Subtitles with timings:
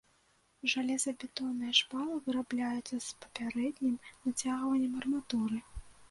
[0.71, 5.61] Жалезабетонныя шпалы вырабляюцца з папярэднім нацягваннем арматуры.